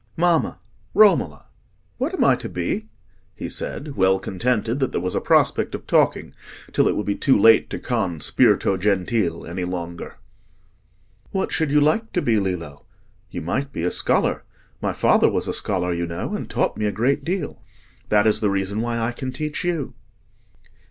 [0.17, 0.59] "Mamma.
[0.95, 1.45] Romola,
[1.99, 2.89] what am I to be?"
[3.35, 6.33] he said, well contented that there was a prospect of talking
[6.73, 10.17] till it would be too late to con "Spirto gentil" any longer.
[11.29, 12.87] "What should you like to be, Lillo?
[13.29, 14.43] You might be a scholar.
[14.81, 17.61] My father was a scholar, you know, and taught me a great deal.
[18.09, 19.93] That is the reason why I can teach you."